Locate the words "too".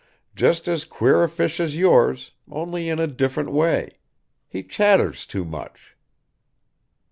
5.27-5.45